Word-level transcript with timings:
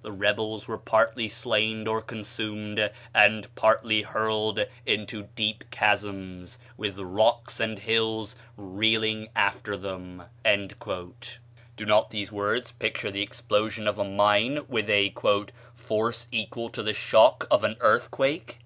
The 0.00 0.10
rebels 0.10 0.66
were 0.66 0.78
partly 0.78 1.28
slain 1.28 1.86
or 1.86 2.00
consumed, 2.00 2.90
and 3.12 3.54
partly 3.56 4.00
hurled 4.00 4.58
into 4.86 5.24
deep 5.34 5.64
chasms, 5.70 6.58
with 6.78 6.98
rocks 6.98 7.60
and 7.60 7.78
hills 7.80 8.36
reeling 8.56 9.28
after 9.36 9.76
them." 9.76 10.22
Do 10.46 11.84
not 11.84 12.08
these 12.08 12.32
words 12.32 12.72
picture 12.72 13.10
the 13.10 13.20
explosion 13.22 13.86
of 13.86 13.98
a 13.98 14.04
mine 14.04 14.60
with 14.66 14.88
a 14.88 15.12
"force 15.74 16.26
equal 16.32 16.70
to 16.70 16.82
the 16.82 16.94
shock 16.94 17.46
of 17.50 17.62
an 17.62 17.76
earthquake?" 17.80 18.60